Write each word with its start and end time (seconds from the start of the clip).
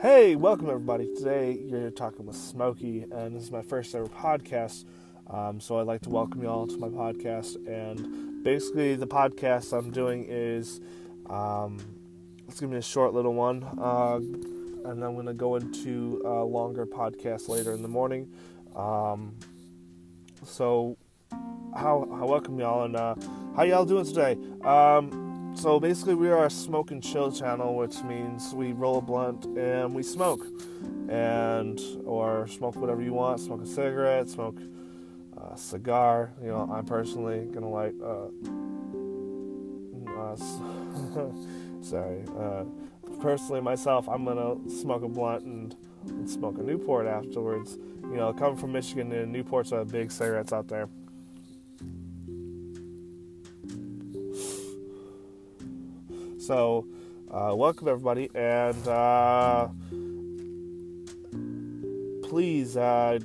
Hey, 0.00 0.34
welcome 0.34 0.70
everybody. 0.70 1.14
Today 1.14 1.58
you're 1.62 1.90
talking 1.90 2.24
with 2.24 2.34
Smokey, 2.34 3.04
and 3.12 3.36
this 3.36 3.42
is 3.42 3.50
my 3.50 3.60
first 3.60 3.94
ever 3.94 4.06
podcast. 4.06 4.86
Um, 5.26 5.60
so 5.60 5.78
I'd 5.78 5.86
like 5.86 6.00
to 6.02 6.08
welcome 6.08 6.42
you 6.42 6.48
all 6.48 6.66
to 6.66 6.76
my 6.78 6.88
podcast. 6.88 7.56
And 7.68 8.42
basically, 8.42 8.96
the 8.96 9.06
podcast 9.06 9.76
I'm 9.76 9.90
doing 9.90 10.24
is 10.26 10.80
um, 11.28 11.80
it's 12.48 12.58
gonna 12.58 12.72
be 12.72 12.78
a 12.78 12.82
short 12.82 13.12
little 13.12 13.34
one, 13.34 13.62
uh, 13.62 14.16
and 14.88 15.04
I'm 15.04 15.16
gonna 15.16 15.34
go 15.34 15.56
into 15.56 16.22
a 16.24 16.44
longer 16.44 16.86
podcast 16.86 17.50
later 17.50 17.74
in 17.74 17.82
the 17.82 17.88
morning. 17.88 18.32
Um, 18.74 19.36
so 20.46 20.96
how 21.76 22.08
how 22.10 22.26
welcome 22.26 22.58
y'all 22.58 22.84
and 22.84 22.96
uh, 22.96 23.16
how 23.54 23.64
y'all 23.64 23.84
doing 23.84 24.06
today? 24.06 24.38
Um, 24.64 25.29
so 25.54 25.80
basically, 25.80 26.14
we 26.14 26.28
are 26.30 26.46
a 26.46 26.50
smoke 26.50 26.90
and 26.90 27.02
chill 27.02 27.30
channel, 27.32 27.76
which 27.76 28.02
means 28.02 28.54
we 28.54 28.72
roll 28.72 28.98
a 28.98 29.00
blunt 29.02 29.44
and 29.44 29.94
we 29.94 30.02
smoke, 30.02 30.46
and 31.08 31.80
or 32.04 32.46
smoke 32.46 32.76
whatever 32.76 33.02
you 33.02 33.12
want. 33.12 33.40
Smoke 33.40 33.62
a 33.62 33.66
cigarette, 33.66 34.28
smoke 34.28 34.58
a 35.36 35.56
cigar. 35.56 36.32
You 36.42 36.48
know, 36.48 36.70
I'm 36.72 36.86
personally 36.86 37.46
gonna 37.52 37.68
light. 37.68 37.94
Uh, 38.02 38.28
uh, 40.18 40.36
sorry. 41.82 42.24
Uh, 42.38 42.64
personally, 43.20 43.60
myself, 43.60 44.08
I'm 44.08 44.24
gonna 44.24 44.56
smoke 44.70 45.02
a 45.02 45.08
blunt 45.08 45.44
and, 45.44 45.76
and 46.08 46.28
smoke 46.28 46.58
a 46.58 46.62
Newport 46.62 47.06
afterwards. 47.06 47.76
You 48.02 48.16
know, 48.16 48.32
coming 48.32 48.56
from 48.56 48.72
Michigan, 48.72 49.12
and 49.12 49.34
Newports 49.34 49.72
are 49.72 49.84
big 49.84 50.10
cigarettes 50.10 50.52
out 50.52 50.68
there. 50.68 50.88
So, 56.40 56.86
uh, 57.30 57.52
welcome 57.54 57.86
everybody, 57.86 58.30
and 58.34 58.88
uh, 58.88 59.68
please 62.22 62.78
uh, 62.78 63.18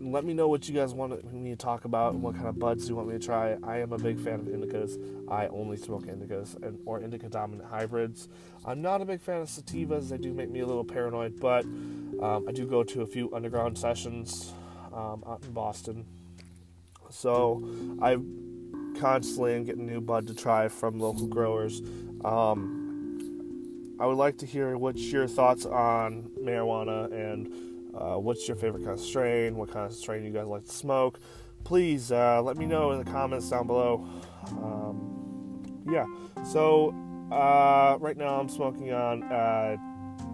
let 0.00 0.24
me 0.24 0.34
know 0.34 0.48
what 0.48 0.68
you 0.68 0.74
guys 0.74 0.92
want 0.92 1.32
me 1.32 1.50
to 1.50 1.56
talk 1.56 1.84
about 1.84 2.14
and 2.14 2.22
what 2.22 2.34
kind 2.34 2.48
of 2.48 2.58
buds 2.58 2.88
you 2.88 2.96
want 2.96 3.06
me 3.06 3.14
to 3.16 3.24
try. 3.24 3.56
I 3.62 3.78
am 3.78 3.92
a 3.92 3.98
big 3.98 4.18
fan 4.18 4.40
of 4.40 4.46
indicas. 4.46 4.98
I 5.30 5.46
only 5.46 5.76
smoke 5.76 6.06
indicas 6.06 6.60
and 6.64 6.80
or 6.84 7.00
indica 7.00 7.28
dominant 7.28 7.70
hybrids. 7.70 8.28
I'm 8.64 8.82
not 8.82 9.00
a 9.00 9.04
big 9.04 9.20
fan 9.20 9.40
of 9.42 9.48
sativas. 9.48 10.08
They 10.08 10.18
do 10.18 10.34
make 10.34 10.50
me 10.50 10.60
a 10.60 10.66
little 10.66 10.84
paranoid, 10.84 11.38
but 11.38 11.64
um, 11.64 12.46
I 12.48 12.52
do 12.52 12.66
go 12.66 12.82
to 12.82 13.02
a 13.02 13.06
few 13.06 13.32
underground 13.32 13.78
sessions 13.78 14.52
um, 14.92 15.22
out 15.24 15.44
in 15.44 15.52
Boston. 15.52 16.06
So 17.08 17.62
I 18.02 18.16
constantly 18.98 19.54
am 19.54 19.64
getting 19.64 19.86
new 19.86 20.00
bud 20.00 20.26
to 20.26 20.34
try 20.34 20.68
from 20.68 20.98
local 20.98 21.26
growers. 21.26 21.82
Um, 22.24 23.96
I 23.98 24.06
would 24.06 24.18
like 24.18 24.38
to 24.38 24.46
hear 24.46 24.76
what's 24.76 25.00
your 25.12 25.26
thoughts 25.26 25.64
on 25.64 26.30
marijuana 26.42 27.10
and 27.12 27.52
uh, 27.94 28.18
what's 28.18 28.46
your 28.46 28.56
favorite 28.56 28.84
kind 28.84 28.98
of 28.98 29.00
strain, 29.00 29.56
what 29.56 29.70
kind 29.70 29.86
of 29.86 29.92
strain 29.92 30.24
you 30.24 30.30
guys 30.30 30.46
like 30.46 30.64
to 30.64 30.72
smoke. 30.72 31.18
Please 31.64 32.12
uh, 32.12 32.42
let 32.42 32.56
me 32.56 32.66
know 32.66 32.92
in 32.92 32.98
the 33.02 33.10
comments 33.10 33.48
down 33.48 33.66
below. 33.66 34.06
Um, 34.50 35.82
yeah, 35.90 36.04
so 36.44 36.94
uh, 37.32 37.96
right 37.98 38.16
now 38.16 38.38
I'm 38.38 38.48
smoking 38.48 38.92
on 38.92 39.22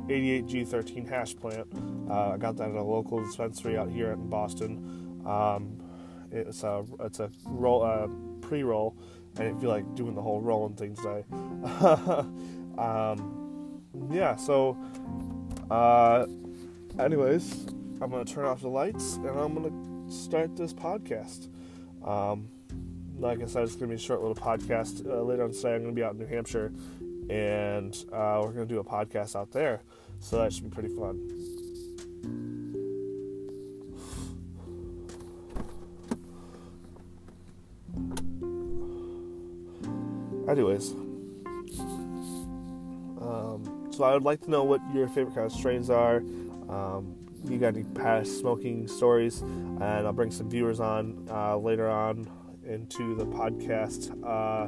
88G13 0.08 1.08
hash 1.08 1.36
plant. 1.36 1.68
Uh, 2.10 2.30
I 2.30 2.36
got 2.36 2.56
that 2.56 2.70
at 2.70 2.77
a 2.77 2.83
local 2.83 3.24
dispensary 3.24 3.78
out 3.78 3.90
here 3.90 4.12
in 4.12 4.28
Boston. 4.28 5.22
Um, 5.24 5.78
it's 6.30 6.62
a 6.64 6.84
it's 7.00 7.20
a 7.20 7.30
roll 7.44 7.83
uh, 7.83 8.08
pre-roll. 8.43 8.97
I 9.39 9.45
didn't 9.45 9.61
feel 9.61 9.71
like 9.71 9.95
doing 9.95 10.15
the 10.15 10.21
whole 10.21 10.41
rolling 10.41 10.75
thing 10.75 10.95
today. 10.95 11.25
um, 12.79 13.80
yeah, 14.11 14.36
so 14.36 14.77
uh, 15.70 16.27
anyways, 16.98 17.67
I'm 18.01 18.11
gonna 18.11 18.25
turn 18.25 18.45
off 18.45 18.61
the 18.61 18.69
lights 18.69 19.17
and 19.17 19.29
I'm 19.29 19.55
gonna 19.55 20.13
start 20.13 20.57
this 20.57 20.75
podcast. 20.75 21.48
Um, 22.05 22.48
like 23.19 23.41
I 23.41 23.47
said, 23.47 23.63
it's 23.63 23.77
gonna 23.77 23.89
be 23.89 23.95
a 23.95 23.98
short 23.98 24.20
little 24.20 24.35
podcast. 24.35 25.07
Uh, 25.08 25.23
later 25.23 25.45
on 25.45 25.52
today, 25.52 25.75
I'm 25.75 25.83
gonna 25.83 25.92
be 25.92 26.02
out 26.02 26.13
in 26.13 26.19
New 26.19 26.27
Hampshire, 26.27 26.73
and 27.31 27.97
uh, 28.13 28.41
we're 28.42 28.52
gonna 28.52 28.67
do 28.67 28.81
a 28.81 28.85
podcast 28.85 29.35
out 29.36 29.52
there. 29.52 29.83
So 30.20 30.39
that 30.39 30.52
should 30.52 30.64
be 30.64 30.70
pretty 30.70 30.95
fun. 30.95 32.61
Anyways, 40.52 40.92
um, 43.23 43.89
so 43.90 44.05
I 44.05 44.13
would 44.13 44.23
like 44.23 44.42
to 44.42 44.51
know 44.51 44.64
what 44.64 44.83
your 44.92 45.08
favorite 45.08 45.35
kind 45.35 45.46
of 45.46 45.52
strains 45.52 45.89
are. 45.89 46.18
Um, 46.68 47.17
you 47.48 47.57
got 47.57 47.68
any 47.68 47.85
past 47.85 48.39
smoking 48.39 48.86
stories, 48.86 49.40
and 49.40 49.83
I'll 49.83 50.13
bring 50.13 50.30
some 50.30 50.51
viewers 50.51 50.79
on 50.79 51.27
uh, 51.30 51.57
later 51.57 51.89
on 51.89 52.30
into 52.67 53.14
the 53.14 53.24
podcast 53.24 54.11
uh, 54.23 54.67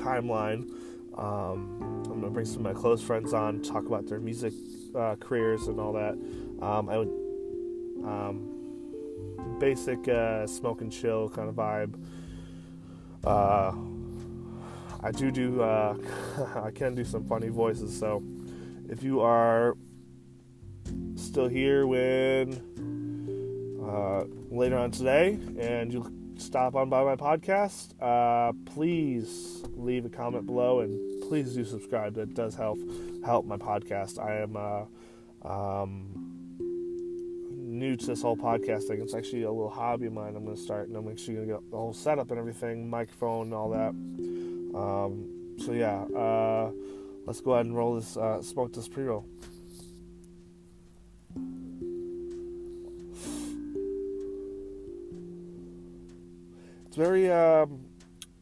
timeline. 0.00 0.70
Um, 1.18 2.04
I'm 2.06 2.20
gonna 2.20 2.30
bring 2.30 2.46
some 2.46 2.64
of 2.64 2.72
my 2.72 2.80
close 2.80 3.02
friends 3.02 3.34
on, 3.34 3.60
talk 3.60 3.86
about 3.86 4.06
their 4.06 4.20
music 4.20 4.52
uh, 4.94 5.16
careers 5.16 5.66
and 5.66 5.80
all 5.80 5.94
that. 5.94 6.12
Um, 6.64 6.88
I 6.88 6.98
would 6.98 7.10
um, 8.04 9.58
basic 9.58 10.06
uh, 10.06 10.46
smoke 10.46 10.80
and 10.80 10.92
chill 10.92 11.28
kind 11.28 11.48
of 11.48 11.56
vibe. 11.56 11.98
I 15.04 15.10
do 15.10 15.30
do, 15.30 15.60
uh, 15.60 15.96
I 16.64 16.70
can 16.70 16.94
do 16.94 17.04
some 17.04 17.26
funny 17.26 17.48
voices. 17.48 17.96
So 17.98 18.22
if 18.88 19.02
you 19.02 19.20
are 19.20 19.76
still 21.16 21.46
here 21.46 21.86
when 21.86 22.54
uh, 23.86 24.24
later 24.50 24.78
on 24.78 24.90
today 24.90 25.38
and 25.58 25.92
you 25.92 26.10
stop 26.38 26.74
on 26.74 26.88
by 26.88 27.04
my 27.04 27.16
podcast, 27.16 27.92
uh, 28.00 28.54
please 28.64 29.62
leave 29.76 30.06
a 30.06 30.08
comment 30.08 30.46
below 30.46 30.80
and 30.80 31.22
please 31.28 31.54
do 31.54 31.66
subscribe. 31.66 32.14
That 32.14 32.32
does 32.32 32.54
help 32.54 32.78
help 33.26 33.44
my 33.44 33.58
podcast. 33.58 34.18
I 34.18 34.36
am 34.36 34.56
uh, 34.56 34.84
um, 35.46 36.08
new 37.50 37.94
to 37.94 38.06
this 38.06 38.22
whole 38.22 38.38
podcast 38.38 38.84
thing. 38.84 39.02
It's 39.02 39.14
actually 39.14 39.42
a 39.42 39.52
little 39.52 39.68
hobby 39.68 40.06
of 40.06 40.14
mine. 40.14 40.34
I'm 40.34 40.44
going 40.44 40.56
to 40.56 40.62
start 40.62 40.88
and 40.88 40.96
I'm 40.96 41.06
actually 41.10 41.34
going 41.34 41.48
to 41.48 41.54
get 41.54 41.70
the 41.70 41.76
whole 41.76 41.92
setup 41.92 42.30
and 42.30 42.38
everything, 42.38 42.88
microphone 42.88 43.48
and 43.48 43.54
all 43.54 43.68
that. 43.68 43.94
Um, 44.74 45.56
so 45.58 45.72
yeah, 45.72 46.02
uh, 46.16 46.70
let's 47.26 47.40
go 47.40 47.52
ahead 47.52 47.66
and 47.66 47.76
roll 47.76 47.94
this, 47.94 48.16
uh, 48.16 48.42
smoke 48.42 48.72
this 48.72 48.88
pre-roll. 48.88 49.26
It's 56.86 56.96
very, 56.96 57.30
um, 57.30 57.80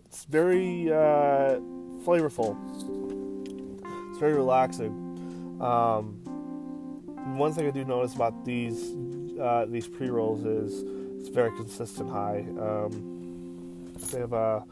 it's 0.05 0.25
very 0.25 0.93
uh, 0.93 1.59
flavorful. 2.05 2.57
It's 4.11 4.19
very 4.19 4.35
relaxing. 4.35 5.59
Um, 5.61 6.19
one 7.39 7.53
thing 7.53 7.67
I 7.67 7.71
do 7.71 7.85
notice 7.85 8.15
about 8.15 8.45
these 8.45 8.95
uh, 9.41 9.65
these 9.69 9.89
pre 9.89 10.11
rolls 10.11 10.45
is 10.45 10.83
it's 11.19 11.29
very 11.29 11.51
consistent 11.53 12.11
high. 12.11 12.45
Um, 12.61 13.95
they 14.11 14.19
have 14.19 14.33
a 14.33 14.37
uh, 14.37 14.63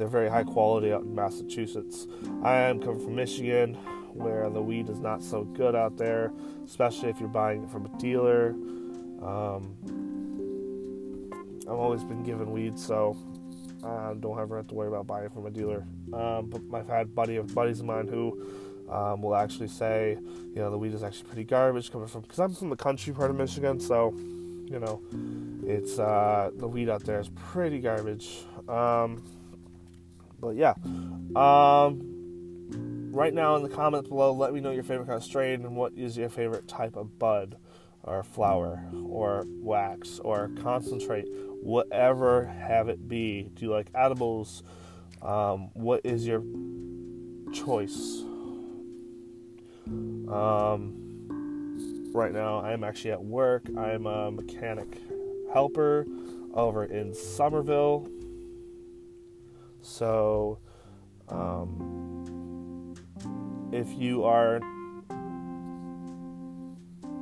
they're 0.00 0.08
very 0.08 0.30
high 0.30 0.44
quality 0.44 0.94
out 0.94 1.02
in 1.02 1.14
Massachusetts. 1.14 2.06
I 2.42 2.56
am 2.56 2.80
coming 2.80 3.00
from 3.00 3.14
Michigan, 3.14 3.74
where 4.14 4.48
the 4.48 4.62
weed 4.62 4.88
is 4.88 4.98
not 4.98 5.22
so 5.22 5.44
good 5.44 5.76
out 5.76 5.98
there, 5.98 6.32
especially 6.64 7.10
if 7.10 7.20
you're 7.20 7.28
buying 7.28 7.64
it 7.64 7.70
from 7.70 7.84
a 7.84 7.98
dealer. 7.98 8.54
Um, 9.22 9.76
I've 11.68 11.78
always 11.78 12.02
been 12.02 12.22
given 12.22 12.50
weed, 12.50 12.78
so 12.78 13.14
I 13.84 14.14
don't 14.18 14.40
ever 14.40 14.56
have 14.56 14.68
to 14.68 14.74
worry 14.74 14.88
about 14.88 15.06
buying 15.06 15.28
from 15.28 15.44
a 15.44 15.50
dealer. 15.50 15.86
Um, 16.14 16.48
but 16.48 16.62
I've 16.78 16.88
had 16.88 17.14
buddy 17.14 17.36
of 17.36 17.54
buddies 17.54 17.80
of 17.80 17.86
mine 17.86 18.08
who 18.08 18.42
um, 18.88 19.20
will 19.20 19.36
actually 19.36 19.68
say, 19.68 20.16
you 20.54 20.62
know, 20.62 20.70
the 20.70 20.78
weed 20.78 20.94
is 20.94 21.02
actually 21.02 21.24
pretty 21.24 21.44
garbage 21.44 21.92
coming 21.92 22.08
from 22.08 22.22
because 22.22 22.38
I'm 22.38 22.54
from 22.54 22.70
the 22.70 22.76
country 22.76 23.12
part 23.12 23.30
of 23.30 23.36
Michigan, 23.36 23.78
so 23.78 24.14
you 24.16 24.78
know, 24.78 25.02
it's 25.66 25.98
uh, 25.98 26.52
the 26.56 26.66
weed 26.66 26.88
out 26.88 27.04
there 27.04 27.20
is 27.20 27.28
pretty 27.28 27.80
garbage. 27.80 28.44
Um, 28.66 29.22
but 30.40 30.56
yeah, 30.56 30.74
um, 31.36 32.00
right 33.12 33.32
now 33.34 33.56
in 33.56 33.62
the 33.62 33.68
comments 33.68 34.08
below, 34.08 34.32
let 34.32 34.52
me 34.52 34.60
know 34.60 34.70
your 34.70 34.82
favorite 34.82 35.06
kind 35.06 35.16
of 35.16 35.24
strain 35.24 35.64
and 35.64 35.76
what 35.76 35.92
is 35.94 36.16
your 36.16 36.28
favorite 36.28 36.68
type 36.68 36.96
of 36.96 37.18
bud 37.18 37.56
or 38.02 38.22
flower 38.22 38.82
or 39.04 39.44
wax 39.48 40.18
or 40.20 40.50
concentrate, 40.62 41.26
whatever 41.62 42.46
have 42.46 42.88
it 42.88 43.06
be. 43.08 43.50
Do 43.54 43.66
you 43.66 43.70
like 43.72 43.90
edibles? 43.94 44.62
Um, 45.22 45.70
what 45.74 46.00
is 46.04 46.26
your 46.26 46.42
choice? 47.52 48.22
Um, 49.86 50.94
right 52.14 52.32
now, 52.32 52.60
I 52.60 52.72
am 52.72 52.84
actually 52.84 53.12
at 53.12 53.22
work. 53.22 53.68
I 53.76 53.90
am 53.90 54.06
a 54.06 54.30
mechanic 54.30 55.00
helper 55.52 56.06
over 56.54 56.84
in 56.84 57.12
Somerville. 57.14 58.08
So, 59.90 60.58
um, 61.28 62.94
if 63.72 63.92
you 63.92 64.24
are 64.24 64.60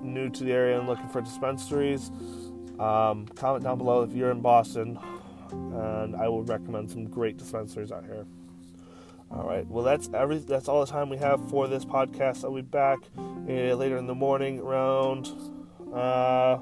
new 0.02 0.28
to 0.28 0.44
the 0.44 0.52
area 0.52 0.78
and 0.78 0.86
looking 0.86 1.08
for 1.08 1.20
dispensaries, 1.20 2.10
um, 2.78 3.26
comment 3.34 3.64
down 3.64 3.78
below 3.78 4.02
if 4.02 4.12
you're 4.12 4.30
in 4.30 4.40
Boston, 4.40 4.98
and 5.50 6.14
I 6.14 6.28
will 6.28 6.44
recommend 6.44 6.90
some 6.90 7.06
great 7.06 7.38
dispensaries 7.38 7.90
out 7.90 8.04
here. 8.04 8.26
All 9.30 9.46
right. 9.46 9.66
Well, 9.66 9.84
that's 9.84 10.10
every. 10.14 10.38
That's 10.38 10.68
all 10.68 10.84
the 10.84 10.90
time 10.90 11.08
we 11.08 11.16
have 11.18 11.50
for 11.50 11.68
this 11.68 11.84
podcast. 11.84 12.44
I'll 12.44 12.54
be 12.54 12.62
back 12.62 12.98
uh, 13.18 13.74
later 13.74 13.96
in 13.96 14.06
the 14.06 14.14
morning 14.14 14.60
around. 14.60 15.32
Uh, 15.92 16.58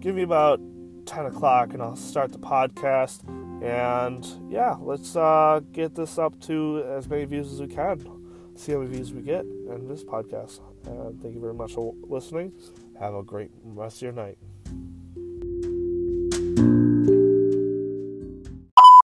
give 0.00 0.14
me 0.14 0.22
about 0.22 0.60
ten 1.06 1.26
o'clock, 1.26 1.72
and 1.72 1.82
I'll 1.82 1.96
start 1.96 2.32
the 2.32 2.38
podcast. 2.38 3.22
And 3.62 4.26
yeah, 4.50 4.76
let's 4.80 5.16
uh, 5.16 5.60
get 5.72 5.94
this 5.94 6.18
up 6.18 6.38
to 6.42 6.84
as 6.88 7.08
many 7.08 7.24
views 7.24 7.52
as 7.52 7.60
we 7.60 7.68
can. 7.68 8.52
See 8.54 8.72
how 8.72 8.78
many 8.78 8.90
views 8.90 9.12
we 9.12 9.22
get 9.22 9.44
in 9.44 9.88
this 9.88 10.04
podcast. 10.04 10.60
And 10.86 11.20
thank 11.20 11.34
you 11.34 11.40
very 11.40 11.54
much 11.54 11.74
for 11.74 11.94
listening. 12.02 12.52
Have 12.98 13.14
a 13.14 13.22
great 13.22 13.50
rest 13.64 13.96
of 13.96 14.02
your 14.02 14.12
night. 14.12 14.38